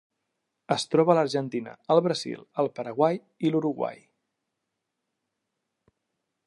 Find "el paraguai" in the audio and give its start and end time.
2.63-3.21